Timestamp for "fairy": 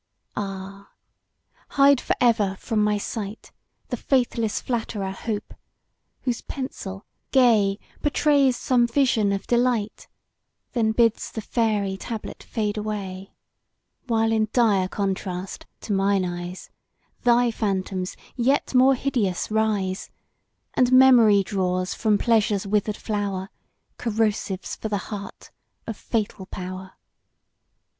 11.39-11.97